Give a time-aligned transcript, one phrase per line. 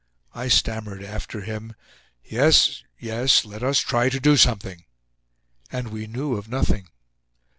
[0.33, 1.75] I stammered after him:
[2.23, 4.85] "Yes, yes; let us try to do something."
[5.71, 6.87] And we knew of nothing.